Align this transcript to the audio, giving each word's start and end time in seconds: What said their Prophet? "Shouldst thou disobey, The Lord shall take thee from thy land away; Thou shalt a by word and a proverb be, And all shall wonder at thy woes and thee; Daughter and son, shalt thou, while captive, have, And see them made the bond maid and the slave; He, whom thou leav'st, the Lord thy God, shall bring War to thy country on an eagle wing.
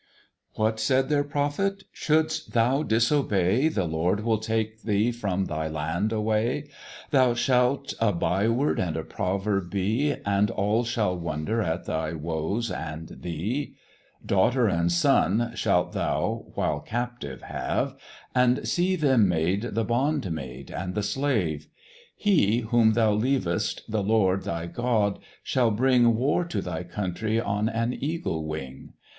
What 0.55 0.79
said 0.79 1.09
their 1.09 1.23
Prophet? 1.23 1.83
"Shouldst 1.91 2.53
thou 2.53 2.81
disobey, 2.81 3.67
The 3.67 3.83
Lord 3.85 4.21
shall 4.25 4.39
take 4.39 4.81
thee 4.81 5.11
from 5.11 5.45
thy 5.45 5.67
land 5.67 6.11
away; 6.11 6.69
Thou 7.11 7.35
shalt 7.35 7.93
a 7.99 8.11
by 8.11 8.47
word 8.47 8.79
and 8.79 8.97
a 8.97 9.03
proverb 9.03 9.69
be, 9.69 10.15
And 10.25 10.49
all 10.49 10.83
shall 10.83 11.15
wonder 11.15 11.61
at 11.61 11.85
thy 11.85 12.13
woes 12.13 12.71
and 12.71 13.09
thee; 13.21 13.75
Daughter 14.25 14.67
and 14.67 14.91
son, 14.91 15.51
shalt 15.53 15.93
thou, 15.93 16.45
while 16.55 16.79
captive, 16.79 17.43
have, 17.43 17.95
And 18.33 18.67
see 18.67 18.95
them 18.95 19.27
made 19.29 19.61
the 19.61 19.83
bond 19.85 20.31
maid 20.31 20.71
and 20.71 20.95
the 20.95 21.03
slave; 21.03 21.67
He, 22.15 22.61
whom 22.61 22.93
thou 22.93 23.13
leav'st, 23.13 23.81
the 23.87 24.01
Lord 24.01 24.45
thy 24.45 24.65
God, 24.65 25.19
shall 25.43 25.69
bring 25.69 26.15
War 26.15 26.43
to 26.45 26.59
thy 26.59 26.81
country 26.83 27.39
on 27.39 27.69
an 27.69 27.93
eagle 28.01 28.47
wing. 28.47 28.93